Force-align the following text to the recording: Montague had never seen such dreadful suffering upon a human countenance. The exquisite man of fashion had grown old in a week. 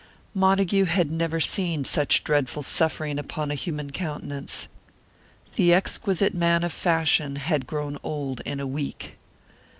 Montague 0.33 0.85
had 0.85 1.11
never 1.11 1.39
seen 1.39 1.83
such 1.85 2.23
dreadful 2.23 2.63
suffering 2.63 3.19
upon 3.19 3.51
a 3.51 3.53
human 3.53 3.91
countenance. 3.91 4.67
The 5.57 5.75
exquisite 5.75 6.33
man 6.33 6.63
of 6.63 6.73
fashion 6.73 7.35
had 7.35 7.67
grown 7.67 7.99
old 8.01 8.39
in 8.41 8.59
a 8.59 8.65
week. 8.65 9.19